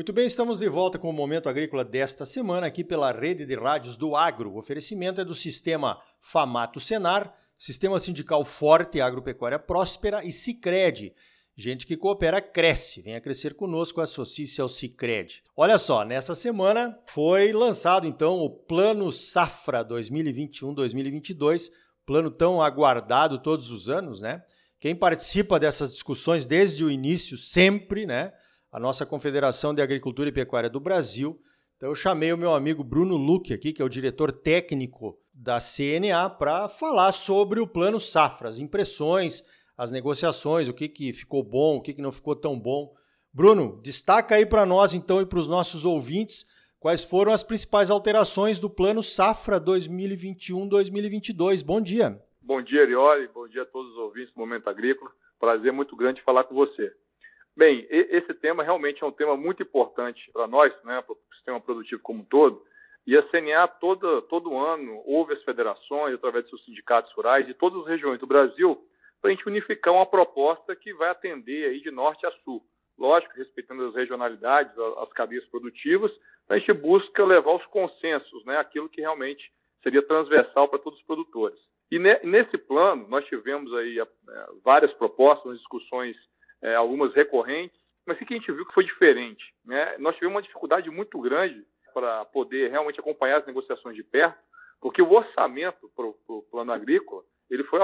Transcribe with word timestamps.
Muito 0.00 0.14
bem, 0.14 0.24
estamos 0.24 0.58
de 0.58 0.66
volta 0.66 0.98
com 0.98 1.10
o 1.10 1.12
Momento 1.12 1.46
Agrícola 1.48 1.84
desta 1.84 2.24
semana 2.24 2.66
aqui 2.66 2.82
pela 2.82 3.12
rede 3.12 3.44
de 3.44 3.54
rádios 3.54 3.98
do 3.98 4.16
Agro. 4.16 4.50
O 4.50 4.56
oferecimento 4.56 5.20
é 5.20 5.24
do 5.24 5.34
sistema 5.34 6.00
Famato 6.18 6.80
Senar, 6.80 7.32
Sistema 7.56 7.98
Sindical 7.98 8.42
Forte, 8.42 9.00
Agropecuária 9.00 9.58
Próspera 9.58 10.24
e 10.24 10.32
Cicred. 10.32 11.14
Gente 11.60 11.86
que 11.86 11.94
coopera 11.94 12.40
cresce. 12.40 13.02
Venha 13.02 13.20
crescer 13.20 13.52
conosco, 13.52 14.00
associe-se 14.00 14.62
ao 14.62 14.68
Cicred. 14.68 15.42
Olha 15.54 15.76
só, 15.76 16.06
nessa 16.06 16.34
semana 16.34 16.98
foi 17.04 17.52
lançado 17.52 18.06
então 18.06 18.38
o 18.38 18.48
Plano 18.48 19.12
Safra 19.12 19.84
2021-2022, 19.84 21.70
plano 22.06 22.30
tão 22.30 22.62
aguardado 22.62 23.38
todos 23.38 23.70
os 23.70 23.90
anos, 23.90 24.22
né? 24.22 24.42
Quem 24.78 24.96
participa 24.96 25.60
dessas 25.60 25.92
discussões 25.92 26.46
desde 26.46 26.82
o 26.82 26.90
início, 26.90 27.36
sempre, 27.36 28.06
né? 28.06 28.32
a 28.72 28.80
nossa 28.80 29.04
Confederação 29.04 29.74
de 29.74 29.82
Agricultura 29.82 30.30
e 30.30 30.32
Pecuária 30.32 30.70
do 30.70 30.80
Brasil. 30.80 31.38
Então 31.76 31.90
eu 31.90 31.94
chamei 31.94 32.32
o 32.32 32.38
meu 32.38 32.54
amigo 32.54 32.82
Bruno 32.82 33.18
Luque 33.18 33.52
aqui, 33.52 33.70
que 33.70 33.82
é 33.82 33.84
o 33.84 33.88
diretor 33.88 34.32
técnico 34.32 35.18
da 35.34 35.58
CNA, 35.58 36.30
para 36.30 36.70
falar 36.70 37.12
sobre 37.12 37.60
o 37.60 37.66
plano 37.66 38.00
safra, 38.00 38.48
as 38.48 38.58
impressões, 38.58 39.42
as 39.80 39.90
negociações, 39.90 40.68
o 40.68 40.74
que, 40.74 40.90
que 40.90 41.10
ficou 41.10 41.42
bom, 41.42 41.78
o 41.78 41.80
que, 41.80 41.94
que 41.94 42.02
não 42.02 42.12
ficou 42.12 42.36
tão 42.36 42.60
bom. 42.60 42.94
Bruno, 43.32 43.80
destaca 43.82 44.34
aí 44.34 44.44
para 44.44 44.66
nós 44.66 44.92
então 44.92 45.22
e 45.22 45.26
para 45.26 45.38
os 45.38 45.48
nossos 45.48 45.86
ouvintes 45.86 46.44
quais 46.78 47.02
foram 47.02 47.32
as 47.32 47.42
principais 47.42 47.90
alterações 47.90 48.58
do 48.58 48.68
plano 48.68 49.02
safra 49.02 49.58
2021-2022. 49.58 51.64
Bom 51.64 51.80
dia. 51.80 52.22
Bom 52.42 52.60
dia, 52.60 52.82
Arioli. 52.82 53.26
Bom 53.28 53.48
dia 53.48 53.62
a 53.62 53.64
todos 53.64 53.92
os 53.92 53.96
ouvintes 53.96 54.34
do 54.34 54.38
Momento 54.38 54.68
Agrícola. 54.68 55.10
Prazer 55.38 55.72
muito 55.72 55.96
grande 55.96 56.20
falar 56.20 56.44
com 56.44 56.54
você. 56.54 56.92
Bem, 57.56 57.86
esse 57.90 58.34
tema 58.34 58.62
realmente 58.62 59.02
é 59.02 59.06
um 59.06 59.12
tema 59.12 59.34
muito 59.34 59.62
importante 59.62 60.30
para 60.30 60.46
nós, 60.46 60.74
né, 60.84 61.00
para 61.00 61.14
o 61.14 61.18
sistema 61.36 61.58
produtivo 61.58 62.02
como 62.02 62.20
um 62.20 62.24
todo. 62.24 62.62
E 63.06 63.16
a 63.16 63.22
CNA, 63.30 63.66
todo, 63.66 64.20
todo 64.22 64.58
ano, 64.58 65.00
ouve 65.06 65.32
as 65.32 65.42
federações, 65.42 66.14
através 66.14 66.44
dos 66.44 66.50
seus 66.50 66.66
sindicatos 66.66 67.10
rurais, 67.14 67.46
de 67.46 67.54
todas 67.54 67.80
as 67.80 67.88
regiões 67.88 68.20
do 68.20 68.26
Brasil, 68.26 68.78
para 69.20 69.30
a 69.30 69.34
gente 69.34 69.46
unificar 69.46 69.92
uma 69.92 70.06
proposta 70.06 70.74
que 70.74 70.92
vai 70.94 71.10
atender 71.10 71.68
aí 71.68 71.80
de 71.80 71.90
norte 71.90 72.24
a 72.26 72.32
sul. 72.44 72.62
Lógico, 72.98 73.36
respeitando 73.36 73.86
as 73.86 73.94
regionalidades, 73.94 74.76
as 74.98 75.12
cadeias 75.12 75.44
produtivas, 75.46 76.12
a 76.48 76.58
gente 76.58 76.72
busca 76.72 77.24
levar 77.24 77.54
os 77.54 77.64
consensos, 77.66 78.44
né, 78.44 78.56
aquilo 78.58 78.88
que 78.88 79.00
realmente 79.00 79.50
seria 79.82 80.02
transversal 80.02 80.68
para 80.68 80.78
todos 80.78 80.98
os 80.98 81.06
produtores. 81.06 81.58
E 81.90 81.98
nesse 81.98 82.56
plano, 82.56 83.08
nós 83.08 83.24
tivemos 83.26 83.72
aí 83.74 83.98
é, 83.98 84.06
várias 84.62 84.92
propostas, 84.94 85.58
discussões 85.58 86.16
é, 86.62 86.74
algumas 86.74 87.12
recorrentes, 87.14 87.78
mas 88.06 88.20
o 88.20 88.24
que 88.24 88.34
a 88.34 88.36
gente 88.36 88.52
viu 88.52 88.66
que 88.66 88.74
foi 88.74 88.84
diferente? 88.84 89.44
Né? 89.64 89.96
Nós 89.98 90.14
tivemos 90.14 90.36
uma 90.36 90.42
dificuldade 90.42 90.88
muito 90.90 91.20
grande 91.20 91.64
para 91.92 92.24
poder 92.26 92.70
realmente 92.70 93.00
acompanhar 93.00 93.38
as 93.38 93.46
negociações 93.46 93.96
de 93.96 94.04
perto, 94.04 94.38
porque 94.80 95.02
o 95.02 95.12
orçamento 95.12 95.90
para 95.96 96.06
o 96.06 96.42
plano 96.50 96.72
agrícola 96.72 97.22
ele 97.50 97.64
foi 97.64 97.80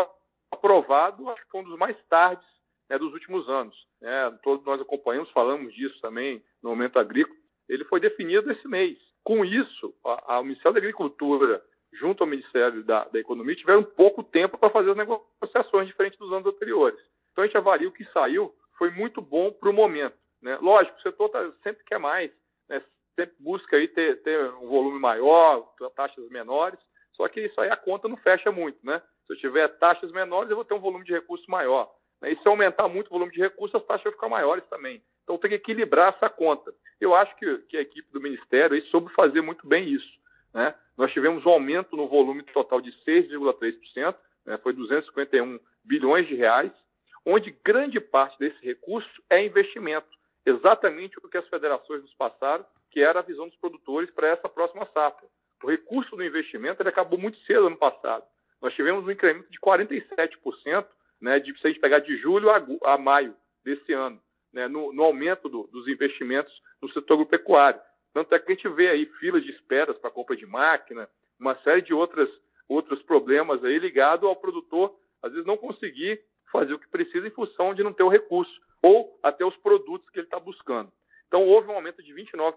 aprovado, 0.56 1.28
acho 1.30 1.42
que 1.44 1.50
foi 1.50 1.60
um 1.60 1.64
dos 1.64 1.78
mais 1.78 1.96
tardes 2.08 2.46
né, 2.88 2.98
dos 2.98 3.12
últimos 3.12 3.48
anos. 3.48 3.76
Né? 4.00 4.38
Todos 4.42 4.64
nós 4.64 4.80
acompanhamos, 4.80 5.30
falamos 5.30 5.72
disso 5.74 6.00
também 6.00 6.42
no 6.62 6.70
momento 6.70 6.98
agrícola. 6.98 7.36
Ele 7.68 7.84
foi 7.84 8.00
definido 8.00 8.50
esse 8.50 8.66
mês. 8.68 8.98
Com 9.24 9.44
isso, 9.44 9.94
a, 10.04 10.38
o 10.40 10.44
Ministério 10.44 10.74
da 10.74 10.78
Agricultura, 10.78 11.62
junto 11.92 12.22
ao 12.22 12.30
Ministério 12.30 12.84
da, 12.84 13.04
da 13.04 13.18
Economia, 13.18 13.56
tiveram 13.56 13.82
pouco 13.82 14.22
tempo 14.22 14.56
para 14.56 14.70
fazer 14.70 14.90
as 14.90 14.96
negociações 14.96 15.88
diferentes 15.88 16.18
dos 16.18 16.32
anos 16.32 16.46
anteriores. 16.46 17.00
Então 17.32 17.42
a 17.42 17.46
gente 17.46 17.56
avalia 17.56 17.88
o 17.88 17.92
que 17.92 18.04
saiu 18.12 18.54
foi 18.78 18.90
muito 18.90 19.20
bom 19.20 19.50
para 19.50 19.68
o 19.68 19.72
momento. 19.72 20.16
Né? 20.40 20.56
Lógico, 20.60 20.96
o 20.98 21.02
setor 21.02 21.28
tá, 21.28 21.50
sempre 21.62 21.84
quer 21.84 21.98
mais, 21.98 22.30
né? 22.68 22.82
sempre 23.14 23.34
busca 23.40 23.76
aí 23.76 23.88
ter, 23.88 24.22
ter 24.22 24.50
um 24.54 24.68
volume 24.68 24.98
maior, 24.98 25.72
taxas 25.94 26.28
menores, 26.30 26.78
só 27.14 27.26
que 27.28 27.40
isso 27.40 27.60
aí 27.60 27.70
a 27.70 27.76
conta 27.76 28.08
não 28.08 28.16
fecha 28.18 28.52
muito. 28.52 28.78
Né? 28.84 29.02
Se 29.26 29.32
eu 29.32 29.38
tiver 29.38 29.68
taxas 29.78 30.10
menores, 30.12 30.50
eu 30.50 30.56
vou 30.56 30.64
ter 30.64 30.74
um 30.74 30.80
volume 30.80 31.04
de 31.04 31.12
recursos 31.12 31.46
maior. 31.46 31.92
Né? 32.20 32.32
E 32.32 32.36
se 32.36 32.48
aumentar 32.48 32.88
muito 32.88 33.08
o 33.08 33.10
volume 33.10 33.32
de 33.32 33.40
recursos, 33.40 33.74
as 33.74 33.86
taxas 33.86 34.04
vão 34.04 34.12
ficar 34.12 34.28
maiores 34.28 34.64
também. 34.66 35.02
Então 35.24 35.38
tem 35.38 35.50
que 35.50 35.56
equilibrar 35.56 36.14
essa 36.14 36.28
conta. 36.32 36.72
Eu 37.00 37.14
acho 37.14 37.34
que, 37.36 37.58
que 37.68 37.76
a 37.76 37.80
equipe 37.80 38.10
do 38.12 38.20
Ministério 38.20 38.80
soube 38.86 39.12
fazer 39.12 39.40
muito 39.40 39.66
bem 39.66 39.88
isso. 39.88 40.18
Né? 40.54 40.74
Nós 40.96 41.12
tivemos 41.12 41.44
um 41.44 41.50
aumento 41.50 41.96
no 41.96 42.08
volume 42.08 42.42
total 42.44 42.80
de 42.80 42.90
6,3%, 43.04 44.14
né? 44.46 44.56
foi 44.58 44.72
251 44.72 45.58
bilhões 45.84 46.26
de 46.26 46.34
reais, 46.34 46.72
onde 47.24 47.50
grande 47.64 48.00
parte 48.00 48.38
desse 48.38 48.64
recurso 48.64 49.10
é 49.28 49.44
investimento, 49.44 50.06
exatamente 50.46 51.18
o 51.18 51.28
que 51.28 51.36
as 51.36 51.48
federações 51.48 52.02
nos 52.02 52.14
passaram, 52.14 52.64
que 52.90 53.00
era 53.00 53.18
a 53.18 53.22
visão 53.22 53.48
dos 53.48 53.58
produtores 53.58 54.10
para 54.12 54.28
essa 54.28 54.48
próxima 54.48 54.86
safra. 54.94 55.26
O 55.62 55.68
recurso 55.68 56.14
do 56.14 56.24
investimento 56.24 56.80
ele 56.80 56.88
acabou 56.88 57.18
muito 57.18 57.38
cedo 57.40 57.66
ano 57.66 57.76
passado. 57.76 58.24
Nós 58.66 58.74
tivemos 58.74 59.06
um 59.06 59.10
incremento 59.12 59.48
de 59.48 59.60
47%, 59.60 60.86
né, 61.20 61.38
de, 61.38 61.56
se 61.56 61.68
a 61.68 61.70
gente 61.70 61.78
pegar 61.78 62.00
de 62.00 62.16
julho 62.16 62.50
a, 62.50 62.60
a 62.86 62.98
maio 62.98 63.32
desse 63.64 63.92
ano, 63.92 64.20
né, 64.52 64.66
no, 64.66 64.92
no 64.92 65.04
aumento 65.04 65.48
do, 65.48 65.68
dos 65.68 65.86
investimentos 65.86 66.52
no 66.82 66.90
setor 66.90 67.14
agropecuário. 67.14 67.80
Tanto 68.12 68.34
é 68.34 68.40
que 68.40 68.50
a 68.50 68.54
gente 68.56 68.68
vê 68.70 68.88
aí 68.88 69.06
filas 69.20 69.44
de 69.44 69.52
esperas 69.52 69.96
para 69.98 70.10
compra 70.10 70.34
de 70.34 70.44
máquina, 70.44 71.08
uma 71.38 71.54
série 71.62 71.80
de 71.80 71.94
outras, 71.94 72.28
outros 72.68 73.00
problemas 73.02 73.62
aí 73.62 73.78
ligado 73.78 74.26
ao 74.26 74.34
produtor, 74.34 74.98
às 75.22 75.30
vezes, 75.30 75.46
não 75.46 75.56
conseguir 75.56 76.20
fazer 76.50 76.74
o 76.74 76.78
que 76.80 76.88
precisa 76.88 77.24
em 77.24 77.30
função 77.30 77.72
de 77.72 77.84
não 77.84 77.92
ter 77.92 78.02
o 78.02 78.08
recurso 78.08 78.60
ou 78.82 79.16
até 79.22 79.44
os 79.46 79.56
produtos 79.58 80.10
que 80.10 80.18
ele 80.18 80.26
está 80.26 80.40
buscando. 80.40 80.90
Então, 81.28 81.44
houve 81.44 81.68
um 81.68 81.74
aumento 81.74 82.02
de 82.02 82.14
29%, 82.14 82.54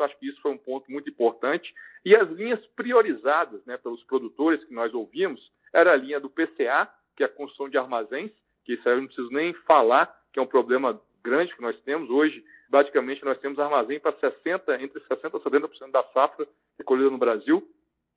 acho 0.00 0.18
que 0.18 0.28
isso 0.28 0.40
foi 0.40 0.52
um 0.52 0.58
ponto 0.58 0.90
muito 0.90 1.10
importante. 1.10 1.74
E 2.04 2.16
as 2.16 2.28
linhas 2.30 2.64
priorizadas 2.76 3.64
né, 3.66 3.76
pelos 3.76 4.02
produtores 4.04 4.62
que 4.64 4.72
nós 4.72 4.94
ouvimos 4.94 5.50
era 5.72 5.92
a 5.92 5.96
linha 5.96 6.20
do 6.20 6.30
PCA, 6.30 6.88
que 7.16 7.22
é 7.22 7.26
a 7.26 7.28
construção 7.28 7.68
de 7.68 7.76
armazéns, 7.76 8.30
que 8.64 8.74
isso 8.74 8.88
aí 8.88 8.94
eu 8.94 9.00
não 9.00 9.06
preciso 9.06 9.30
nem 9.30 9.52
falar, 9.52 10.16
que 10.32 10.38
é 10.38 10.42
um 10.42 10.46
problema 10.46 11.00
grande 11.22 11.54
que 11.54 11.62
nós 11.62 11.78
temos. 11.80 12.08
Hoje, 12.10 12.44
basicamente, 12.68 13.24
nós 13.24 13.38
temos 13.38 13.58
armazém 13.58 13.98
para 13.98 14.12
60%, 14.12 14.80
entre 14.80 15.00
60% 15.00 15.40
e 15.40 15.50
70% 15.50 15.90
da 15.90 16.04
safra 16.14 16.46
recolhida 16.78 17.10
no 17.10 17.18
Brasil. 17.18 17.68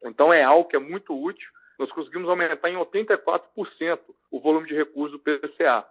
Então, 0.03 0.31
é 0.31 0.43
algo 0.43 0.69
que 0.69 0.75
é 0.75 0.79
muito 0.79 1.19
útil 1.19 1.49
nós 1.77 1.91
conseguimos 1.91 2.29
aumentar 2.29 2.69
em 2.69 2.75
84% 2.75 3.99
o 4.31 4.39
volume 4.39 4.67
de 4.67 4.75
recursos 4.75 5.11
do 5.11 5.19
PCA. 5.19 5.85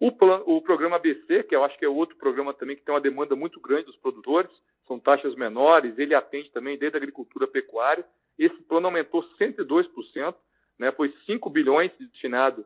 O, 0.00 0.12
plan, 0.12 0.42
o 0.46 0.62
programa 0.62 0.96
ABC, 0.96 1.42
que 1.42 1.56
eu 1.56 1.64
acho 1.64 1.76
que 1.76 1.84
é 1.84 1.88
outro 1.88 2.16
programa 2.16 2.54
também 2.54 2.76
que 2.76 2.82
tem 2.82 2.94
uma 2.94 3.00
demanda 3.00 3.34
muito 3.34 3.60
grande 3.60 3.86
dos 3.86 3.96
produtores, 3.96 4.50
são 4.86 4.98
taxas 4.98 5.34
menores, 5.34 5.98
ele 5.98 6.14
atende 6.14 6.50
também 6.50 6.78
desde 6.78 6.96
a 6.96 7.00
agricultura 7.00 7.46
pecuária. 7.46 8.04
Esse 8.38 8.56
plano 8.62 8.86
aumentou 8.86 9.24
102%, 9.38 10.34
né, 10.78 10.92
foi 10.92 11.12
5 11.26 11.50
bilhões 11.50 11.90
destinado 11.98 12.64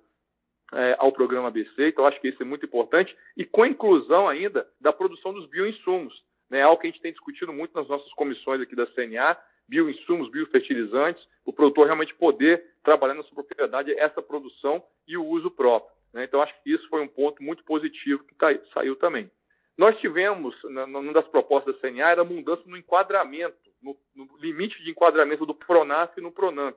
é, 0.73 0.97
ao 0.99 1.11
programa 1.11 1.49
ABC, 1.49 1.89
então 1.89 2.07
acho 2.07 2.21
que 2.21 2.29
isso 2.29 2.43
é 2.43 2.47
muito 2.47 2.67
importante, 2.67 3.17
e 3.37 3.45
com 3.45 3.63
a 3.63 3.69
inclusão 3.69 4.29
ainda 4.29 4.69
da 4.81 4.93
produção 4.93 5.33
dos 5.33 5.47
bioinsumos, 5.47 6.23
né, 6.51 6.63
algo 6.63 6.81
que 6.81 6.87
a 6.87 6.91
gente 6.91 7.01
tem 7.01 7.13
discutido 7.13 7.53
muito 7.53 7.75
nas 7.75 7.89
nossas 7.89 8.13
comissões 8.13 8.61
aqui 8.61 8.77
da 8.77 8.87
CNA, 8.87 9.37
bioinsumos, 9.67 10.31
biofertilizantes, 10.31 11.27
o 11.47 11.53
produtor 11.53 11.87
realmente 11.87 12.15
poder 12.15 12.63
trabalhar 12.85 13.15
na 13.15 13.23
sua 13.23 13.35
propriedade 13.35 13.99
essa 13.99 14.21
produção 14.21 14.83
e 15.07 15.17
o 15.17 15.25
uso 15.25 15.51
próprio. 15.51 16.02
Né? 16.13 16.25
Então, 16.25 16.43
acho 16.43 16.55
que 16.63 16.73
isso 16.73 16.89
foi 16.89 17.01
um 17.01 17.09
ponto 17.09 17.43
muito 17.43 17.65
positivo 17.65 18.25
que 18.25 18.35
saiu 18.73 18.97
também. 18.97 19.31
Nós 19.77 19.99
tivemos, 20.01 20.55
numa 20.65 21.13
das 21.13 21.27
propostas 21.29 21.75
da 21.75 21.81
CNA, 21.81 22.11
era 22.11 22.25
mudança 22.25 22.63
no 22.67 22.77
enquadramento, 22.77 23.57
no, 23.83 23.97
no 24.15 24.29
limite 24.39 24.83
de 24.83 24.91
enquadramento 24.91 25.47
do 25.47 25.55
PRONAF 25.55 26.19
e 26.19 26.23
no 26.23 26.31
PRONAMP, 26.31 26.77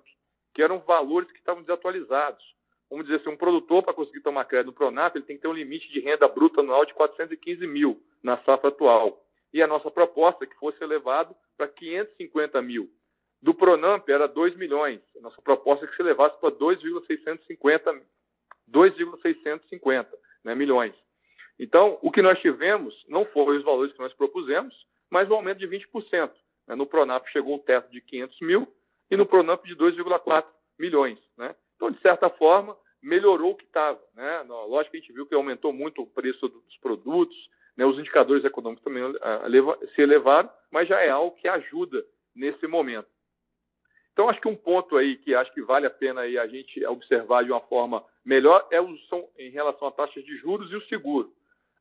que 0.54 0.62
eram 0.62 0.80
valores 0.80 1.30
que 1.32 1.38
estavam 1.38 1.62
desatualizados. 1.62 2.44
Vamos 2.90 3.06
dizer 3.06 3.20
assim, 3.20 3.30
um 3.30 3.38
produtor, 3.38 3.84
para 3.84 3.94
conseguir 3.94 4.22
tomar 4.22 4.46
crédito 4.46 4.68
no 4.68 4.74
PRONAF, 4.74 5.18
ele 5.18 5.26
tem 5.26 5.36
que 5.36 5.42
ter 5.42 5.48
um 5.48 5.54
limite 5.54 5.92
de 5.92 6.00
renda 6.00 6.28
bruta 6.28 6.62
anual 6.62 6.86
de 6.86 6.94
415 6.94 7.68
mil 7.68 8.02
na 8.24 8.38
safra 8.44 8.70
atual 8.70 9.26
e 9.56 9.62
a 9.62 9.68
nossa 9.68 9.90
proposta 9.90 10.44
é 10.44 10.48
que 10.48 10.56
fosse 10.58 10.84
elevado 10.84 11.34
para 11.56 11.70
550 11.70 12.62
mil. 12.62 12.90
Do 13.42 13.54
Pronamp 13.54 14.06
era 14.10 14.28
2 14.28 14.58
milhões. 14.58 15.00
A 15.18 15.22
nossa 15.22 15.42
proposta 15.42 15.86
é 15.86 15.88
que 15.88 15.96
se 15.96 16.04
levasse 16.04 16.38
para 16.42 16.50
2,650 16.50 17.94
2,650 18.68 20.18
né, 20.44 20.56
milhões. 20.56 20.94
Então, 21.60 21.98
o 22.02 22.12
que 22.12 22.22
nós 22.22 22.40
tivemos 22.40 22.94
não 23.08 23.26
foram 23.26 23.58
os 23.58 23.64
valores 23.64 23.94
que 23.94 24.00
nós 24.00 24.14
propusemos, 24.14 24.76
mas 25.10 25.30
um 25.30 25.36
aumento 25.36 25.60
de 25.60 25.68
20%. 25.68 26.32
Né? 26.68 26.76
No 26.76 26.86
Pronamp 26.86 27.26
chegou 27.28 27.56
o 27.56 27.60
teto 27.60 27.90
de 27.92 28.02
500 28.02 28.40
mil 28.42 28.68
e 29.10 29.16
no 29.16 29.26
Pronamp 29.26 29.64
de 29.64 29.76
2,4 29.76 30.46
milhões. 30.78 31.20
Né? 31.38 31.56
Então, 31.76 31.92
de 31.92 32.00
certa 32.02 32.30
forma, 32.30 32.76
melhorou 33.02 33.52
o 33.52 33.56
que 33.56 33.66
estava. 33.66 34.02
Né? 34.14 34.44
Lógico 34.48 34.92
que 34.92 34.98
a 34.98 35.00
gente 35.00 35.14
viu 35.14 35.26
que 35.26 35.36
aumentou 35.36 35.72
muito 35.72 36.02
o 36.02 36.08
preço 36.08 36.48
dos 36.48 36.78
produtos, 36.78 37.38
né, 37.78 37.86
os 37.86 38.00
indicadores 38.00 38.44
econômicos 38.44 38.84
também 38.84 39.04
uh, 39.04 39.90
se 39.94 40.02
elevaram, 40.02 40.50
mas 40.72 40.88
já 40.88 41.02
é 41.02 41.10
algo 41.10 41.36
que 41.36 41.48
ajuda 41.48 42.06
nesse 42.34 42.66
momento. 42.68 43.08
Então, 44.14 44.30
acho 44.30 44.40
que 44.40 44.48
um 44.48 44.56
ponto 44.56 44.96
aí 44.96 45.18
que 45.18 45.36
acho 45.36 45.54
que 45.54 45.62
vale 45.62 45.86
a 45.86 45.90
pena 45.90 46.22
aí 46.22 46.38
a 46.38 46.48
gente 46.48 46.86
observar 46.86 47.44
de 47.44 47.52
uma 47.52 47.60
forma 47.60 48.04
melhor 48.26 48.68
é 48.72 48.82
o, 48.82 48.98
são, 49.10 49.30
em 49.38 49.52
relação 49.52 49.88
à 49.88 49.92
taxa 49.92 50.22
de 50.22 50.38
juros 50.38 50.72
e 50.72 50.76
o 50.76 50.86
seguro. 50.88 51.32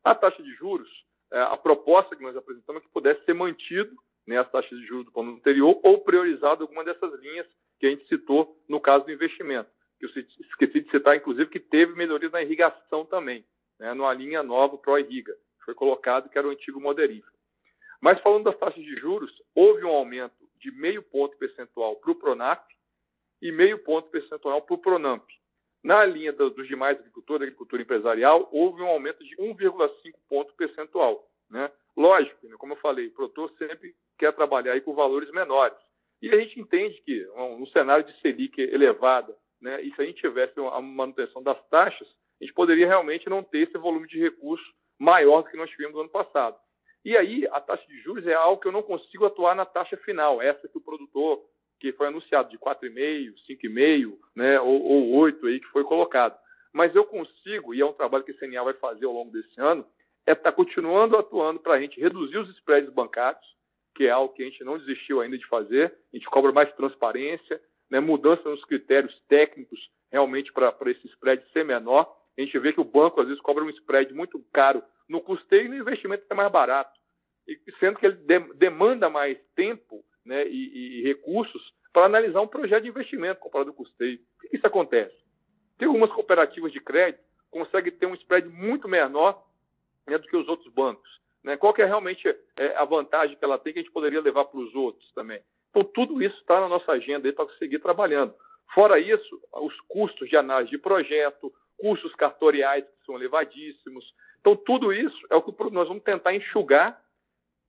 A 0.05 0.14
taxa 0.14 0.43
de 0.43 0.52
juros, 0.55 0.88
é, 1.32 1.41
a 1.41 1.56
proposta 1.56 2.14
que 2.14 2.23
nós 2.23 2.37
apresentamos 2.37 2.82
é 2.82 2.85
que 2.87 2.93
pudesse 2.93 3.25
ser 3.25 3.35
mantido 3.35 3.96
né, 4.26 4.38
as 4.38 4.50
taxas 4.50 4.79
de 4.79 4.87
juros 4.87 5.06
do 5.06 5.12
plano 5.12 5.32
anterior 5.32 5.81
ou 5.82 5.99
priorizado 5.99 6.62
alguma 6.62 6.85
dessas 6.85 7.19
linhas 7.20 7.46
que 7.81 7.87
a 7.87 7.91
gente 7.91 8.06
citou 8.06 8.62
no 8.69 8.81
caso 8.81 9.05
do 9.06 9.12
investimento. 9.12 9.70
Que 9.99 10.06
eu 10.06 10.11
esqueci 10.11 10.81
de 10.81 10.91
citar, 10.91 11.17
inclusive, 11.17 11.49
que 11.49 11.61
teve 11.61 11.94
melhoria 11.94 12.29
na 12.29 12.43
irrigação 12.43 13.06
também, 13.06 13.44
né, 13.79 13.94
numa 13.94 14.12
linha 14.12 14.43
nova, 14.43 14.76
Pro-Irriga, 14.76 15.35
foi 15.64 15.75
colocado, 15.75 16.29
que 16.29 16.37
era 16.37 16.47
o 16.47 16.50
antigo 16.50 16.81
Moderífero. 16.81 17.32
Mas 18.00 18.20
falando 18.20 18.44
das 18.44 18.58
taxas 18.58 18.82
de 18.82 18.97
juros, 18.97 19.32
houve 19.55 19.82
um 19.85 19.88
aumento 19.88 20.35
de 20.61 20.70
meio 20.70 21.02
ponto 21.02 21.37
percentual 21.38 21.97
para 21.97 22.11
o 22.11 22.14
Pronap 22.14 22.62
e 23.40 23.50
meio 23.50 23.79
ponto 23.79 24.11
percentual 24.11 24.61
para 24.61 24.75
o 24.75 24.79
Pronamp. 24.79 25.25
Na 25.85 26.03
linha 26.03 26.33
dos 26.33 26.67
demais 26.67 26.99
agricultores, 26.99 27.43
agricultura 27.43 27.83
empresarial, 27.83 28.49
houve 28.51 28.81
um 28.81 28.87
aumento 28.87 29.23
de 29.23 29.37
1,5 29.37 30.15
ponto 30.27 30.55
percentual. 30.55 31.29
Né? 31.51 31.71
Lógico, 31.95 32.49
né, 32.49 32.57
como 32.59 32.73
eu 32.73 32.79
falei, 32.79 33.09
o 33.09 33.13
produtor 33.13 33.53
sempre 33.59 33.95
quer 34.19 34.33
trabalhar 34.33 34.81
com 34.81 34.95
valores 34.95 35.31
menores. 35.31 35.77
E 36.23 36.31
a 36.31 36.41
gente 36.41 36.59
entende 36.59 37.03
que, 37.03 37.23
no 37.59 37.67
cenário 37.67 38.03
de 38.03 38.19
Selic 38.21 38.59
elevada, 38.59 39.37
né, 39.61 39.83
e 39.83 39.95
se 39.95 40.01
a 40.01 40.07
gente 40.07 40.23
tivesse 40.23 40.59
a 40.59 40.81
manutenção 40.81 41.43
das 41.43 41.63
taxas, 41.69 42.09
a 42.41 42.45
gente 42.45 42.55
poderia 42.55 42.87
realmente 42.87 43.29
não 43.29 43.43
ter 43.43 43.69
esse 43.69 43.77
volume 43.77 44.09
de 44.09 44.19
recursos 44.19 44.67
maior 44.99 45.43
do 45.43 45.51
que 45.51 45.57
nós 45.57 45.69
tivemos 45.69 45.95
no 45.95 46.01
ano 46.01 46.09
passado. 46.09 46.57
E 47.05 47.15
aí, 47.15 47.47
a 47.53 47.61
taxa 47.61 47.87
de 47.87 48.01
juros 48.01 48.27
é 48.27 48.33
algo 48.33 48.61
que 48.61 48.67
eu 48.67 48.73
não 48.73 48.83
consigo 48.83 49.27
atuar 49.27 49.55
na 49.55 49.67
taxa 49.67 49.99
final, 49.99 50.41
essa 50.41 50.67
que 50.67 50.79
o 50.79 50.81
produtor, 50.81 51.45
que 51.93 51.99
foi 51.99 52.07
anunciado 52.07 52.49
de 52.49 52.59
4,5, 52.59 53.35
5,5, 53.47 54.19
né, 54.35 54.59
ou, 54.61 54.83
ou 54.83 55.11
8 55.17 55.47
aí 55.47 55.61
que 55.61 55.67
foi 55.67 55.85
colocado. 55.85 56.39
Mas 56.73 56.95
eu 56.95 57.05
consigo, 57.05 57.75
e 57.75 57.81
é 57.81 57.87
um 57.87 57.93
trabalho 57.93 58.25
que 58.25 58.33
a 58.33 58.39
CNA 58.39 58.65
vai 58.65 58.75
fazer 58.75 59.05
ao 59.05 59.13
longo 59.13 59.31
desse 59.31 59.61
ano, 59.61 59.87
é 60.27 60.33
estar 60.33 60.51
tá 60.51 60.53
continuando 60.53 61.17
atuando 61.17 61.61
para 61.61 61.75
a 61.75 61.81
gente 61.81 62.01
reduzir 62.01 62.39
os 62.39 62.49
spreads 62.57 62.91
bancários, 62.91 63.45
que 63.95 64.07
é 64.07 64.11
algo 64.11 64.33
que 64.33 64.43
a 64.43 64.47
gente 64.47 64.65
não 64.65 64.79
desistiu 64.79 65.21
ainda 65.21 65.37
de 65.37 65.47
fazer. 65.47 65.95
A 66.13 66.17
gente 66.17 66.27
cobra 66.27 66.51
mais 66.53 66.73
transparência, 66.75 67.61
né, 67.91 68.01
mudança 68.01 68.49
nos 68.49 68.65
critérios 68.65 69.15
técnicos 69.29 69.79
realmente 70.11 70.53
para 70.53 70.91
esse 70.91 71.07
spread 71.09 71.45
ser 71.53 71.65
menor. 71.65 72.17
A 72.37 72.41
gente 72.41 72.59
vê 72.59 72.73
que 72.73 72.81
o 72.81 72.85
banco 72.85 73.21
às 73.21 73.27
vezes 73.27 73.43
cobra 73.43 73.63
um 73.63 73.71
spread 73.71 74.13
muito 74.15 74.43
caro 74.53 74.83
no 75.07 75.21
custeio 75.21 75.67
e 75.67 75.69
no 75.69 75.77
investimento 75.77 76.25
é 76.29 76.35
mais 76.35 76.51
barato, 76.51 76.99
e 77.47 77.59
sendo 77.79 77.99
que 77.99 78.07
ele 78.07 78.17
de, 78.17 78.41
demanda 78.55 79.11
mais 79.11 79.39
tempo 79.55 80.03
né, 80.25 80.47
e, 80.47 81.00
e 81.00 81.03
recursos 81.03 81.73
para 81.93 82.06
analisar 82.06 82.41
um 82.41 82.49
projeto 82.49 82.82
de 82.82 82.88
investimento 82.88 83.41
comparado 83.41 83.71
ao 83.71 83.76
custeio. 83.76 84.19
Por 84.38 84.49
que 84.50 84.56
isso 84.56 84.67
acontece? 84.67 85.15
Tem 85.79 85.87
algumas 85.87 86.11
cooperativas 86.11 86.73
de 86.73 86.81
crédito 86.81 87.25
conseguem 87.55 87.93
ter 87.93 88.06
um 88.06 88.15
spread 88.15 88.49
muito 88.49 88.88
menor 88.88 89.47
né, 90.05 90.19
do 90.19 90.26
que 90.26 90.37
os 90.37 90.49
outros 90.49 90.73
bancos. 90.75 91.09
Né? 91.44 91.56
Qual 91.56 91.73
que 91.73 91.82
é 91.82 91.85
realmente 91.85 92.29
é, 92.29 92.76
a 92.76 92.85
vantagem 92.85 93.37
que 93.37 93.44
ela 93.44 93.59
tem 93.59 93.73
que 93.73 93.79
a 93.79 93.82
gente 93.82 93.93
poderia 93.93 94.21
levar 94.21 94.47
para 94.47 94.59
os 94.59 94.75
outros 94.75 95.09
também? 95.12 95.41
Então, 95.71 95.88
tudo 95.94 96.21
isso 96.21 96.37
está 96.41 96.61
na 96.61 96.69
nossa 96.69 96.91
agenda 96.91 97.32
para 97.32 97.49
seguir 97.59 97.79
trabalhando. 97.79 98.35
Fora 98.75 98.99
isso, 98.99 99.41
os 99.53 99.79
custos 99.82 100.29
de 100.29 100.37
análise 100.37 100.71
de 100.71 100.79
projeto, 100.79 101.53
custos 101.79 102.12
cartoriais 102.17 102.85
que 102.85 103.06
são 103.06 103.15
elevadíssimos. 103.15 104.05
Então, 104.41 104.56
tudo 104.56 104.93
isso 104.93 105.19
é 105.31 105.37
o 105.37 105.43
que 105.43 105.55
nós 105.71 105.87
vamos 105.87 106.03
tentar 106.03 106.35
enxugar 106.35 107.00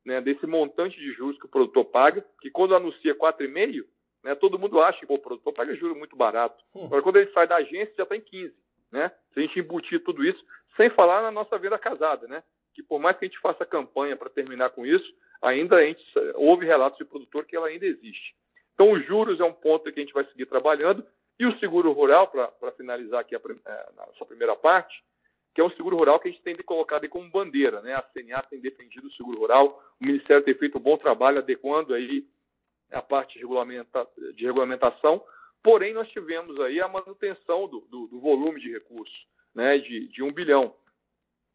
né, 0.06 0.22
desse 0.22 0.46
montante 0.46 0.98
de 0.98 1.12
juros 1.14 1.38
que 1.40 1.46
o 1.46 1.50
produtor 1.50 1.86
paga, 1.86 2.24
que 2.40 2.52
quando 2.52 2.76
anuncia 2.76 3.16
4,5, 3.16 3.84
né, 4.24 4.36
todo 4.36 4.60
mundo 4.60 4.80
acha 4.82 5.06
que 5.06 5.12
o 5.12 5.20
produtor 5.20 5.54
paga 5.54 5.76
juros 5.76 5.98
muito 5.98 6.16
barato. 6.16 6.64
Hum. 6.74 6.86
Agora, 6.86 7.02
quando 7.02 7.18
ele 7.18 7.32
sai 7.32 7.48
da 7.48 7.58
agência, 7.58 7.94
já 7.98 8.04
está 8.04 8.16
em 8.16 8.22
15. 8.22 8.54
Né? 8.92 9.12
Se 9.34 9.40
a 9.40 9.42
gente 9.42 9.60
embutir 9.60 10.04
tudo 10.04 10.24
isso, 10.24 10.44
sem 10.78 10.90
falar 10.90 11.22
na 11.22 11.32
nossa 11.32 11.58
venda 11.58 11.78
casada, 11.78 12.28
né? 12.28 12.44
que 12.76 12.84
por 12.84 13.00
mais 13.00 13.18
que 13.18 13.26
a 13.26 13.28
gente 13.28 13.40
faça 13.40 13.66
campanha 13.66 14.18
para 14.18 14.30
terminar 14.30 14.70
com 14.72 14.86
isso, 14.86 15.12
ainda 15.42 15.78
a 15.78 15.84
gente 15.84 16.04
houve 16.36 16.66
relatos 16.66 16.98
de 16.98 17.06
produtor 17.06 17.46
que 17.46 17.56
ela 17.56 17.68
ainda 17.68 17.86
existe. 17.86 18.36
Então, 18.74 18.92
os 18.92 19.06
juros 19.06 19.40
é 19.40 19.44
um 19.44 19.54
ponto 19.54 19.92
que 19.92 20.00
a 20.00 20.04
gente 20.04 20.14
vai 20.14 20.26
seguir 20.26 20.46
trabalhando. 20.46 21.06
E 21.40 21.46
o 21.46 21.58
seguro 21.60 21.92
rural, 21.94 22.28
para 22.28 22.72
finalizar 22.78 23.22
aqui 23.22 23.36
a, 23.36 23.40
é, 23.40 23.72
a 23.98 24.06
nossa 24.08 24.26
primeira 24.26 24.56
parte, 24.56 25.04
que 25.56 25.62
é 25.62 25.64
um 25.64 25.72
seguro 25.72 25.96
rural 25.96 26.20
que 26.20 26.28
a 26.28 26.32
gente 26.32 26.44
tem 26.44 26.54
colocado 26.58 27.04
aí 27.04 27.10
como 27.10 27.32
bandeira. 27.32 27.82
Né? 27.82 27.94
A 27.94 28.02
CNA 28.02 28.42
tem 28.44 28.60
defendido 28.60 29.08
o 29.08 29.14
seguro 29.14 29.40
rural, 29.40 29.82
o 30.02 30.06
Ministério 30.06 30.44
tem 30.44 30.54
feito 30.54 30.78
um 30.78 30.82
bom 30.82 30.98
trabalho 30.98 31.40
adequando 31.40 31.94
aí 31.94 32.28
a 32.92 33.02
parte 33.02 33.36
de, 33.36 33.40
regulamenta, 33.40 34.06
de 34.36 34.46
regulamentação, 34.46 35.24
porém 35.64 35.94
nós 35.94 36.10
tivemos 36.10 36.60
aí 36.60 36.82
a 36.82 36.90
manutenção 36.90 37.70
do, 37.70 37.80
do, 37.90 38.08
do 38.08 38.20
volume 38.20 38.60
de 38.60 38.70
recursos, 38.70 39.26
né, 39.56 39.72
de, 39.72 40.10
de 40.10 40.22
um 40.22 40.28
bilhão. 40.28 40.76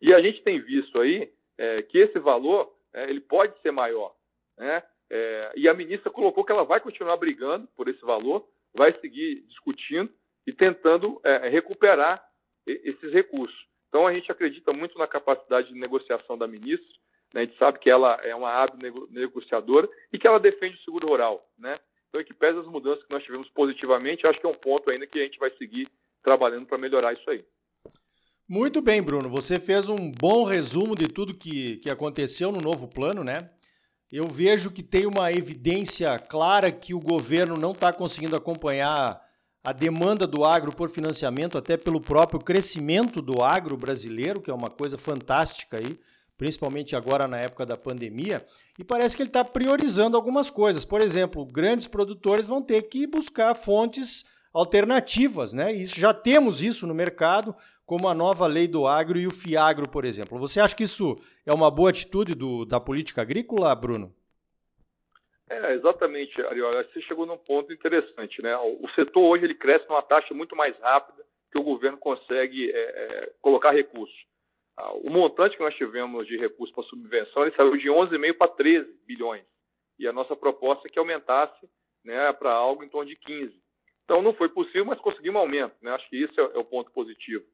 E 0.00 0.14
a 0.14 0.22
gente 0.22 0.42
tem 0.42 0.58
visto 0.58 0.98
aí 1.02 1.30
é, 1.58 1.82
que 1.82 1.98
esse 1.98 2.18
valor 2.18 2.74
é, 2.94 3.02
ele 3.02 3.20
pode 3.20 3.60
ser 3.60 3.70
maior. 3.70 4.16
Né? 4.56 4.82
É, 5.10 5.52
e 5.56 5.68
a 5.68 5.74
ministra 5.74 6.10
colocou 6.10 6.42
que 6.42 6.52
ela 6.52 6.64
vai 6.64 6.80
continuar 6.80 7.18
brigando 7.18 7.68
por 7.76 7.86
esse 7.90 8.00
valor, 8.00 8.48
vai 8.74 8.98
seguir 8.98 9.42
discutindo 9.42 10.10
e 10.46 10.54
tentando 10.54 11.20
é, 11.22 11.48
recuperar 11.50 12.26
esses 12.66 13.12
recursos. 13.12 13.69
Então, 13.90 14.06
a 14.06 14.14
gente 14.14 14.30
acredita 14.30 14.74
muito 14.74 14.96
na 14.96 15.06
capacidade 15.06 15.68
de 15.68 15.78
negociação 15.78 16.38
da 16.38 16.46
ministra, 16.46 16.88
né? 17.34 17.42
a 17.42 17.44
gente 17.44 17.58
sabe 17.58 17.80
que 17.80 17.90
ela 17.90 18.20
é 18.22 18.34
uma 18.34 18.50
hábil 18.50 19.08
negociadora 19.10 19.88
e 20.12 20.18
que 20.18 20.26
ela 20.26 20.38
defende 20.38 20.76
o 20.76 20.84
seguro 20.84 21.08
rural. 21.08 21.44
Né? 21.58 21.74
Então, 22.08 22.24
que 22.24 22.32
pese 22.32 22.60
as 22.60 22.66
mudanças 22.66 23.04
que 23.04 23.12
nós 23.12 23.24
tivemos 23.24 23.48
positivamente, 23.50 24.22
acho 24.28 24.38
que 24.38 24.46
é 24.46 24.48
um 24.48 24.54
ponto 24.54 24.90
ainda 24.90 25.08
que 25.08 25.18
a 25.18 25.24
gente 25.24 25.38
vai 25.38 25.50
seguir 25.58 25.88
trabalhando 26.22 26.66
para 26.66 26.78
melhorar 26.78 27.12
isso 27.12 27.28
aí. 27.28 27.44
Muito 28.48 28.80
bem, 28.80 29.02
Bruno. 29.02 29.28
Você 29.28 29.58
fez 29.58 29.88
um 29.88 30.10
bom 30.10 30.44
resumo 30.44 30.94
de 30.94 31.08
tudo 31.08 31.36
que, 31.36 31.76
que 31.78 31.90
aconteceu 31.90 32.52
no 32.52 32.60
novo 32.60 32.88
plano, 32.88 33.24
né? 33.24 33.50
Eu 34.10 34.26
vejo 34.26 34.72
que 34.72 34.82
tem 34.82 35.06
uma 35.06 35.32
evidência 35.32 36.18
clara 36.18 36.72
que 36.72 36.92
o 36.92 36.98
governo 37.00 37.56
não 37.56 37.70
está 37.70 37.92
conseguindo 37.92 38.34
acompanhar 38.34 39.20
a 39.62 39.72
demanda 39.72 40.26
do 40.26 40.44
agro 40.44 40.74
por 40.74 40.88
financiamento, 40.88 41.58
até 41.58 41.76
pelo 41.76 42.00
próprio 42.00 42.40
crescimento 42.40 43.20
do 43.20 43.42
agro 43.42 43.76
brasileiro, 43.76 44.40
que 44.40 44.50
é 44.50 44.54
uma 44.54 44.70
coisa 44.70 44.96
fantástica 44.96 45.78
aí, 45.78 45.98
principalmente 46.38 46.96
agora 46.96 47.28
na 47.28 47.36
época 47.36 47.66
da 47.66 47.76
pandemia, 47.76 48.46
e 48.78 48.82
parece 48.82 49.14
que 49.14 49.22
ele 49.22 49.28
está 49.28 49.44
priorizando 49.44 50.16
algumas 50.16 50.48
coisas. 50.48 50.86
Por 50.86 51.02
exemplo, 51.02 51.44
grandes 51.44 51.86
produtores 51.86 52.46
vão 52.46 52.62
ter 52.62 52.82
que 52.82 53.06
buscar 53.06 53.54
fontes 53.54 54.24
alternativas, 54.52 55.52
né? 55.52 55.70
Isso 55.70 56.00
já 56.00 56.14
temos 56.14 56.62
isso 56.62 56.86
no 56.86 56.94
mercado, 56.94 57.54
como 57.84 58.08
a 58.08 58.14
nova 58.14 58.46
lei 58.46 58.66
do 58.66 58.86
agro 58.86 59.18
e 59.18 59.26
o 59.26 59.30
FIAGRO, 59.30 59.88
por 59.88 60.06
exemplo. 60.06 60.38
Você 60.38 60.60
acha 60.60 60.74
que 60.74 60.84
isso 60.84 61.14
é 61.44 61.52
uma 61.52 61.70
boa 61.70 61.90
atitude 61.90 62.34
do, 62.34 62.64
da 62.64 62.80
política 62.80 63.20
agrícola, 63.20 63.74
Bruno? 63.74 64.14
É, 65.50 65.74
exatamente, 65.74 66.40
Ariola. 66.46 66.84
Você 66.84 67.02
chegou 67.02 67.26
num 67.26 67.36
ponto 67.36 67.72
interessante, 67.72 68.40
né? 68.40 68.56
O 68.56 68.88
setor 68.94 69.22
hoje 69.22 69.44
ele 69.46 69.54
cresce 69.54 69.84
numa 69.88 70.00
taxa 70.00 70.32
muito 70.32 70.54
mais 70.54 70.78
rápida 70.78 71.26
que 71.52 71.60
o 71.60 71.64
governo 71.64 71.98
consegue 71.98 72.70
é, 72.70 72.78
é, 72.78 73.32
colocar 73.42 73.72
recursos. 73.72 74.16
Ah, 74.76 74.92
o 74.92 75.10
montante 75.10 75.56
que 75.56 75.62
nós 75.62 75.74
tivemos 75.74 76.24
de 76.24 76.36
recursos 76.36 76.72
para 76.72 76.84
subvenção 76.84 77.42
ele 77.42 77.56
saiu 77.56 77.76
de 77.76 77.88
11,5 77.88 78.38
para 78.38 78.52
13 78.52 78.86
bilhões. 79.04 79.44
E 79.98 80.06
a 80.06 80.12
nossa 80.12 80.36
proposta 80.36 80.86
é 80.86 80.90
que 80.90 81.00
aumentasse 81.00 81.68
né, 82.04 82.32
para 82.32 82.54
algo 82.54 82.84
em 82.84 82.88
torno 82.88 83.10
de 83.10 83.16
15. 83.16 83.52
Então 84.04 84.22
não 84.22 84.32
foi 84.32 84.48
possível, 84.48 84.84
mas 84.84 85.00
conseguimos 85.00 85.40
um 85.40 85.42
aumento. 85.42 85.74
Né? 85.82 85.90
Acho 85.90 86.08
que 86.08 86.16
isso 86.16 86.40
é, 86.40 86.44
é 86.44 86.58
o 86.58 86.64
ponto 86.64 86.92
positivo. 86.92 87.44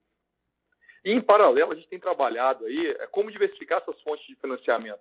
E 1.03 1.13
em 1.13 1.21
paralelo, 1.23 1.71
a 1.73 1.77
gente 1.77 1.89
tem 1.89 1.99
trabalhado 1.99 2.67
aí 2.67 2.89
é, 2.99 3.07
como 3.07 3.31
diversificar 3.31 3.81
essas 3.81 3.99
fontes 4.03 4.27
de 4.27 4.37
financiamento. 4.37 5.01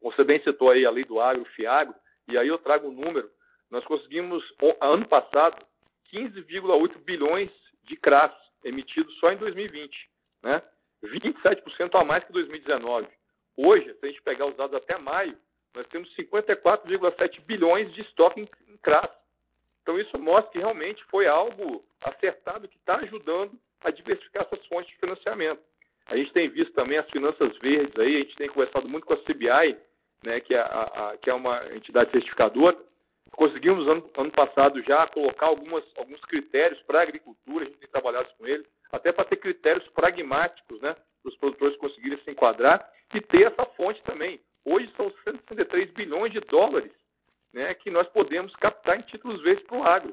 Você 0.00 0.22
bem 0.22 0.40
citou 0.44 0.70
aí 0.70 0.86
a 0.86 0.90
lei 0.90 1.02
do 1.02 1.20
agro, 1.20 1.42
o 1.42 1.46
FIAGRO, 1.56 2.03
e 2.28 2.38
aí 2.38 2.48
eu 2.48 2.58
trago 2.58 2.88
um 2.88 2.92
número. 2.92 3.30
Nós 3.70 3.84
conseguimos, 3.84 4.42
ano 4.80 5.06
passado, 5.08 5.64
15,8 6.12 6.98
bilhões 6.98 7.50
de 7.82 7.96
CRAS 7.96 8.32
emitidos 8.62 9.14
só 9.18 9.32
em 9.32 9.36
2020, 9.36 10.10
né? 10.42 10.62
27% 11.02 12.00
a 12.00 12.04
mais 12.04 12.24
que 12.24 12.32
2019. 12.32 13.06
Hoje, 13.56 13.84
se 13.84 13.98
a 14.02 14.06
gente 14.08 14.22
pegar 14.22 14.46
os 14.46 14.56
dados 14.56 14.76
até 14.76 14.98
maio, 14.98 15.36
nós 15.74 15.86
temos 15.88 16.08
54,7 16.16 17.40
bilhões 17.40 17.92
de 17.92 18.00
estoque 18.00 18.40
em 18.40 18.76
CRAS. 18.78 19.08
Então, 19.82 19.98
isso 19.98 20.18
mostra 20.18 20.50
que 20.50 20.60
realmente 20.60 21.04
foi 21.10 21.26
algo 21.28 21.84
acertado 22.02 22.68
que 22.68 22.76
está 22.76 22.96
ajudando 23.00 23.52
a 23.82 23.90
diversificar 23.90 24.46
essas 24.46 24.66
fontes 24.66 24.88
de 24.88 24.96
financiamento. 24.96 25.60
A 26.06 26.16
gente 26.16 26.32
tem 26.32 26.48
visto 26.48 26.72
também 26.72 26.98
as 26.98 27.10
finanças 27.10 27.52
verdes 27.62 27.92
aí, 27.98 28.16
a 28.16 28.20
gente 28.20 28.36
tem 28.36 28.48
conversado 28.48 28.88
muito 28.88 29.06
com 29.06 29.14
a 29.14 29.22
CBI, 29.22 29.76
né, 30.22 30.40
que, 30.40 30.54
é, 30.54 30.60
a, 30.60 31.08
a, 31.08 31.16
que 31.16 31.30
é 31.30 31.34
uma 31.34 31.60
entidade 31.74 32.10
certificadora, 32.10 32.76
conseguimos 33.32 33.88
ano, 33.88 34.08
ano 34.16 34.30
passado 34.30 34.82
já 34.86 35.06
colocar 35.06 35.46
algumas, 35.46 35.84
alguns 35.96 36.20
critérios 36.20 36.80
para 36.82 37.00
a 37.00 37.02
agricultura, 37.02 37.64
a 37.64 37.66
gente 37.66 37.78
tem 37.78 37.88
trabalhado 37.88 38.28
com 38.38 38.46
eles, 38.46 38.66
até 38.92 39.12
para 39.12 39.24
ter 39.24 39.36
critérios 39.36 39.88
pragmáticos, 39.88 40.80
né, 40.80 40.94
para 40.94 41.30
os 41.30 41.36
produtores 41.36 41.76
conseguirem 41.76 42.18
se 42.22 42.30
enquadrar 42.30 42.88
e 43.14 43.20
ter 43.20 43.52
essa 43.52 43.66
fonte 43.76 44.02
também. 44.02 44.40
Hoje 44.64 44.90
são 44.96 45.12
163 45.28 45.90
bilhões 45.90 46.32
de 46.32 46.40
dólares 46.40 46.92
né, 47.52 47.72
que 47.74 47.90
nós 47.90 48.08
podemos 48.08 48.54
captar 48.56 48.98
em 48.98 49.02
títulos 49.02 49.40
verdes 49.42 49.64
para 49.64 49.78
o 49.78 49.88
agro. 49.88 50.12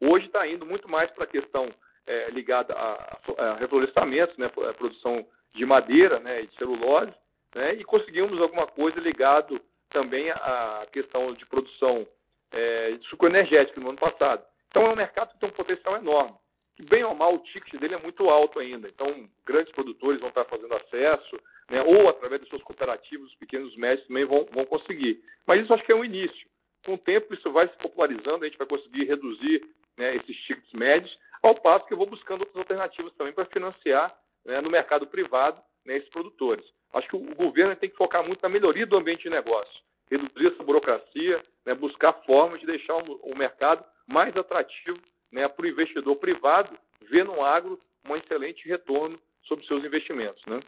Hoje 0.00 0.26
está 0.26 0.46
indo 0.46 0.66
muito 0.66 0.88
mais 0.88 1.10
para 1.10 1.24
a 1.24 1.26
questão 1.26 1.66
é, 2.06 2.30
ligada 2.30 2.74
a, 2.74 3.18
a 3.38 3.54
reflorestamento, 3.54 4.38
né, 4.38 4.46
a 4.46 4.72
produção 4.74 5.14
de 5.54 5.64
madeira 5.64 6.20
né, 6.20 6.40
e 6.42 6.46
de 6.46 6.56
celulose, 6.56 7.14
né, 7.54 7.74
e 7.78 7.84
conseguimos 7.84 8.40
alguma 8.40 8.66
coisa 8.66 9.00
ligado 9.00 9.60
também 9.88 10.30
à 10.30 10.84
questão 10.90 11.32
de 11.32 11.46
produção 11.46 12.06
é, 12.50 12.90
de 12.90 13.06
suco 13.08 13.26
energético 13.26 13.80
no 13.80 13.90
ano 13.90 13.98
passado. 13.98 14.44
Então 14.68 14.82
é 14.82 14.92
um 14.92 14.96
mercado 14.96 15.32
que 15.32 15.38
tem 15.38 15.48
um 15.48 15.52
potencial 15.52 15.96
enorme. 15.96 16.34
Que 16.74 16.82
bem 16.82 17.04
ou 17.04 17.14
mal 17.14 17.32
o 17.32 17.38
ticket 17.38 17.78
dele 17.80 17.94
é 17.94 18.02
muito 18.02 18.28
alto 18.28 18.58
ainda. 18.58 18.88
Então 18.88 19.06
grandes 19.46 19.72
produtores 19.72 20.20
vão 20.20 20.30
estar 20.30 20.44
fazendo 20.44 20.74
acesso, 20.74 21.36
né, 21.70 21.80
ou 21.86 22.08
através 22.08 22.40
das 22.40 22.48
suas 22.48 22.62
cooperativas, 22.62 23.28
os 23.28 23.36
pequenos 23.36 23.76
médios 23.76 24.06
também 24.06 24.24
vão, 24.24 24.46
vão 24.50 24.64
conseguir. 24.64 25.22
Mas 25.46 25.62
isso 25.62 25.72
acho 25.72 25.84
que 25.84 25.92
é 25.92 25.96
um 25.96 26.04
início. 26.04 26.48
Com 26.84 26.94
o 26.94 26.98
tempo 26.98 27.32
isso 27.32 27.50
vai 27.52 27.68
se 27.68 27.76
popularizando, 27.78 28.44
a 28.44 28.48
gente 28.48 28.58
vai 28.58 28.66
conseguir 28.66 29.06
reduzir 29.06 29.64
né, 29.96 30.08
esses 30.14 30.36
tickets 30.42 30.72
médios, 30.72 31.16
ao 31.42 31.54
passo 31.54 31.86
que 31.86 31.92
eu 31.92 31.98
vou 31.98 32.06
buscando 32.06 32.40
outras 32.40 32.56
alternativas 32.56 33.12
também 33.14 33.32
para 33.32 33.46
financiar 33.46 34.18
né, 34.44 34.56
no 34.62 34.70
mercado 34.70 35.06
privado 35.06 35.60
né, 35.84 35.96
esses 35.96 36.08
produtores. 36.08 36.64
Acho 36.94 37.08
que 37.08 37.16
o 37.16 37.34
governo 37.34 37.74
tem 37.74 37.90
que 37.90 37.96
focar 37.96 38.24
muito 38.24 38.40
na 38.40 38.48
melhoria 38.48 38.86
do 38.86 38.96
ambiente 38.96 39.28
de 39.28 39.30
negócio, 39.30 39.82
reduzir 40.08 40.52
essa 40.52 40.62
burocracia, 40.62 41.36
né, 41.66 41.74
buscar 41.74 42.12
formas 42.24 42.60
de 42.60 42.66
deixar 42.66 42.94
o, 42.94 43.36
mercado 43.36 43.84
mais 44.06 44.36
atrativo 44.36 44.98
né, 45.32 45.42
para 45.48 45.66
o 45.66 45.68
investidor 45.68 46.14
privado 46.16 46.78
ver 47.10 47.26
no 47.26 47.44
agro 47.44 47.78
um 48.08 48.14
excelente 48.14 48.68
retorno 48.68 49.18
sobre 49.42 49.66
seus 49.66 49.84
investimentos. 49.84 50.42
Né? 50.48 50.60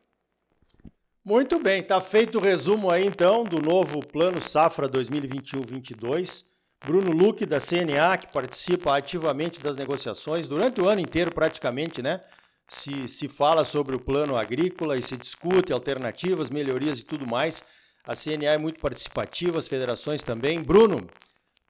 Muito 1.25 1.61
bem, 1.61 1.80
está 1.80 2.00
feito 2.00 2.38
o 2.38 2.40
resumo 2.40 2.90
aí 2.90 3.06
então 3.06 3.45
do 3.45 3.61
novo 3.61 4.04
Plano 4.04 4.40
Safra 4.40 4.88
2021-22. 4.88 6.45
Bruno 6.85 7.11
Luque, 7.11 7.47
da 7.47 7.59
CNA, 7.59 8.16
que 8.18 8.33
participa 8.33 8.97
ativamente 8.97 9.61
das 9.61 9.76
negociações 9.76 10.49
durante 10.49 10.80
o 10.80 10.88
ano 10.88 11.00
inteiro, 11.00 11.33
praticamente, 11.33 12.02
né? 12.02 12.23
Se, 12.68 13.08
se 13.08 13.28
fala 13.28 13.64
sobre 13.64 13.94
o 13.94 14.00
plano 14.00 14.37
agrícola 14.37 14.96
e 14.96 15.02
se 15.02 15.16
discute 15.16 15.73
alternativas, 15.73 16.50
melhorias 16.50 16.99
e 16.99 17.04
tudo 17.04 17.26
mais. 17.26 17.62
A 18.04 18.14
CNA 18.14 18.54
é 18.54 18.58
muito 18.58 18.80
participativa, 18.80 19.58
as 19.58 19.68
federações 19.68 20.23
também. 20.23 20.62
Bruno, 20.62 21.08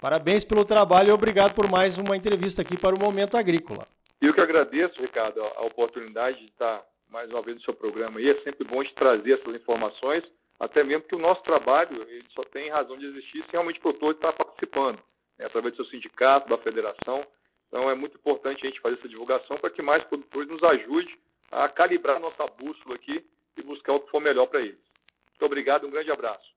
parabéns 0.00 0.44
pelo 0.44 0.64
trabalho 0.64 1.08
e 1.08 1.12
obrigado 1.12 1.54
por 1.54 1.70
mais 1.70 1.98
uma 1.98 2.16
entrevista 2.16 2.62
aqui 2.62 2.76
para 2.76 2.94
o 2.94 2.98
Momento 2.98 3.36
Agrícola. 3.36 3.86
Eu 4.20 4.32
que 4.32 4.40
agradeço, 4.40 5.00
Ricardo, 5.00 5.40
a 5.40 5.66
oportunidade 5.66 6.38
de 6.38 6.46
estar 6.46 6.82
mais 7.08 7.30
uma 7.30 7.42
vez 7.42 7.56
no 7.56 7.62
seu 7.62 7.74
programa 7.74 8.20
e 8.20 8.28
é 8.28 8.34
sempre 8.34 8.64
bom 8.64 8.82
de 8.82 8.92
trazer 8.92 9.38
essas 9.40 9.54
informações, 9.54 10.22
até 10.58 10.82
mesmo 10.82 11.02
que 11.02 11.14
o 11.14 11.18
nosso 11.20 11.42
trabalho 11.42 12.02
ele 12.08 12.24
só 12.34 12.42
tem 12.42 12.70
razão 12.70 12.96
de 12.96 13.06
existir 13.06 13.42
se 13.42 13.48
realmente 13.52 13.78
o 13.78 13.82
produtor 13.82 14.12
está 14.12 14.32
participando, 14.32 14.98
né, 15.38 15.44
através 15.44 15.74
do 15.74 15.84
seu 15.84 15.90
sindicato, 15.90 16.48
da 16.48 16.62
federação. 16.62 17.20
Então 17.76 17.90
é 17.90 17.94
muito 17.94 18.16
importante 18.16 18.60
a 18.62 18.68
gente 18.70 18.80
fazer 18.80 18.98
essa 18.98 19.06
divulgação 19.06 19.54
para 19.58 19.68
que 19.68 19.82
mais 19.82 20.02
produtores 20.02 20.48
nos 20.48 20.62
ajude 20.62 21.18
a 21.52 21.68
calibrar 21.68 22.18
nossa 22.18 22.46
bússola 22.58 22.94
aqui 22.94 23.22
e 23.54 23.62
buscar 23.62 23.92
o 23.92 24.00
que 24.00 24.10
for 24.10 24.18
melhor 24.18 24.46
para 24.46 24.60
eles. 24.60 24.78
Muito 25.28 25.44
obrigado, 25.44 25.86
um 25.86 25.90
grande 25.90 26.10
abraço. 26.10 26.56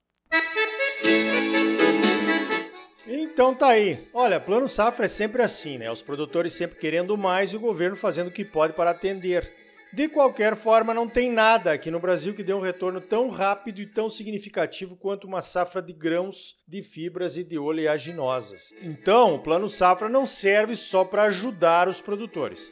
Então 3.06 3.54
tá 3.54 3.68
aí. 3.68 3.98
Olha, 4.14 4.40
plano 4.40 4.70
safra 4.70 5.08
é 5.08 5.10
sempre 5.10 5.42
assim, 5.42 5.78
né? 5.78 5.92
Os 5.92 6.02
produtores 6.02 6.54
sempre 6.54 6.80
querendo 6.80 7.18
mais 7.18 7.52
e 7.52 7.58
o 7.58 7.60
governo 7.60 7.98
fazendo 7.98 8.30
o 8.30 8.34
que 8.34 8.46
pode 8.46 8.72
para 8.72 8.92
atender. 8.92 9.54
De 9.91 10.08
qualquer 10.08 10.55
forma, 10.55 10.93
não 10.93 11.08
tem 11.08 11.31
nada 11.31 11.72
aqui 11.72 11.89
no 11.89 12.00
Brasil 12.00 12.36
que 12.36 12.43
dê 12.43 12.53
um 12.53 12.60
retorno 12.60 13.01
tão 13.01 13.27
rápido 13.29 13.81
e 13.81 13.88
tão 13.88 14.08
significativo 14.08 14.96
quanto 14.96 15.25
uma 15.25 15.41
safra 15.41 15.81
de 15.81 15.91
grãos, 15.93 16.58
de 16.67 16.84
fibras 16.84 17.38
e 17.38 17.43
de 17.43 17.58
oleaginosas. 17.58 18.69
Então, 18.84 19.34
o 19.34 19.39
Plano 19.39 19.67
Safra 19.67 20.08
não 20.08 20.27
serve 20.27 20.75
só 20.75 21.03
para 21.03 21.24
ajudar 21.24 21.88
os 21.88 22.01
produtores. 22.01 22.72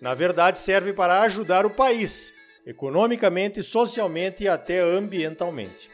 Na 0.00 0.12
verdade, 0.12 0.58
serve 0.58 0.92
para 0.92 1.22
ajudar 1.22 1.64
o 1.64 1.70
país, 1.70 2.32
economicamente, 2.66 3.62
socialmente 3.62 4.42
e 4.42 4.48
até 4.48 4.80
ambientalmente. 4.80 5.88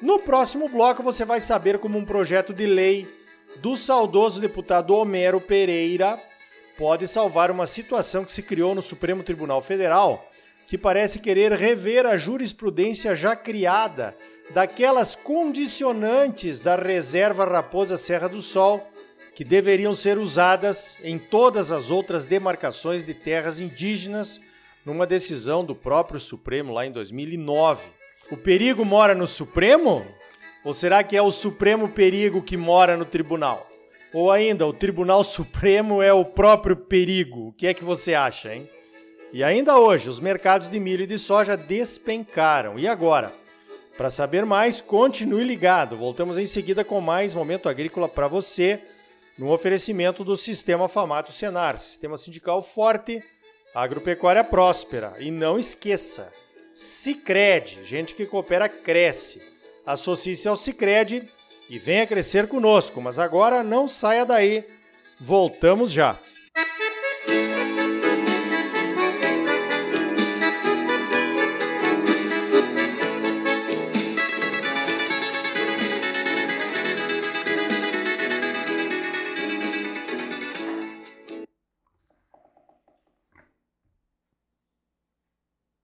No 0.00 0.18
próximo 0.20 0.70
bloco, 0.70 1.02
você 1.02 1.26
vai 1.26 1.38
saber 1.38 1.78
como 1.78 1.98
um 1.98 2.04
projeto 2.04 2.54
de 2.54 2.66
lei 2.66 3.06
do 3.60 3.76
saudoso 3.76 4.40
deputado 4.40 4.94
Homero 4.94 5.40
Pereira 5.40 6.18
pode 6.76 7.06
salvar 7.06 7.50
uma 7.50 7.66
situação 7.66 8.24
que 8.24 8.32
se 8.32 8.42
criou 8.42 8.74
no 8.74 8.82
Supremo 8.82 9.22
Tribunal 9.22 9.62
Federal, 9.62 10.28
que 10.68 10.76
parece 10.76 11.18
querer 11.18 11.52
rever 11.52 12.06
a 12.06 12.16
jurisprudência 12.16 13.14
já 13.14 13.36
criada 13.36 14.14
daquelas 14.52 15.14
condicionantes 15.14 16.60
da 16.60 16.76
reserva 16.76 17.44
Raposa 17.44 17.96
Serra 17.96 18.28
do 18.28 18.40
Sol, 18.40 18.82
que 19.34 19.44
deveriam 19.44 19.94
ser 19.94 20.18
usadas 20.18 20.98
em 21.02 21.18
todas 21.18 21.72
as 21.72 21.90
outras 21.90 22.24
demarcações 22.24 23.04
de 23.04 23.14
terras 23.14 23.58
indígenas, 23.58 24.40
numa 24.84 25.06
decisão 25.06 25.64
do 25.64 25.74
próprio 25.74 26.20
Supremo 26.20 26.72
lá 26.72 26.86
em 26.86 26.92
2009. 26.92 27.88
O 28.30 28.36
perigo 28.36 28.84
mora 28.84 29.14
no 29.14 29.26
Supremo? 29.26 30.04
Ou 30.64 30.72
será 30.72 31.02
que 31.02 31.16
é 31.16 31.22
o 31.22 31.30
Supremo 31.30 31.90
perigo 31.90 32.42
que 32.42 32.56
mora 32.56 32.96
no 32.96 33.04
tribunal? 33.04 33.66
Ou 34.14 34.30
ainda, 34.30 34.64
o 34.64 34.72
Tribunal 34.72 35.24
Supremo 35.24 36.00
é 36.00 36.12
o 36.12 36.24
próprio 36.24 36.76
perigo. 36.76 37.48
O 37.48 37.52
que 37.52 37.66
é 37.66 37.74
que 37.74 37.82
você 37.82 38.14
acha, 38.14 38.54
hein? 38.54 38.64
E 39.32 39.42
ainda 39.42 39.76
hoje, 39.76 40.08
os 40.08 40.20
mercados 40.20 40.70
de 40.70 40.78
milho 40.78 41.02
e 41.02 41.06
de 41.08 41.18
soja 41.18 41.56
despencaram. 41.56 42.78
E 42.78 42.86
agora? 42.86 43.32
Para 43.96 44.10
saber 44.10 44.46
mais, 44.46 44.80
continue 44.80 45.42
ligado. 45.42 45.96
Voltamos 45.96 46.38
em 46.38 46.46
seguida 46.46 46.84
com 46.84 47.00
mais 47.00 47.34
Momento 47.34 47.68
Agrícola 47.68 48.08
para 48.08 48.28
você, 48.28 48.80
no 49.36 49.50
oferecimento 49.52 50.22
do 50.22 50.36
Sistema 50.36 50.88
Famato 50.88 51.32
Senar, 51.32 51.76
Sistema 51.80 52.16
Sindical 52.16 52.62
Forte, 52.62 53.20
Agropecuária 53.74 54.44
Próspera. 54.44 55.14
E 55.18 55.32
não 55.32 55.58
esqueça, 55.58 56.30
Cicred, 56.72 57.84
gente 57.84 58.14
que 58.14 58.26
coopera 58.26 58.68
cresce. 58.68 59.42
Associe-se 59.84 60.46
ao 60.46 60.54
Cicred 60.54 61.28
e 61.68 61.78
venha 61.78 62.06
crescer 62.06 62.46
conosco. 62.48 63.00
Mas 63.00 63.18
agora 63.18 63.62
não 63.62 63.86
saia 63.88 64.24
daí, 64.24 64.64
voltamos 65.20 65.92
já. 65.92 66.18